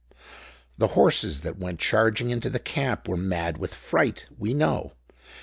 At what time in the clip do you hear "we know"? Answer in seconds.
4.35-4.93